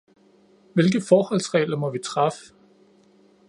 [0.73, 2.53] Hvilke forholdsregler må vi træffe?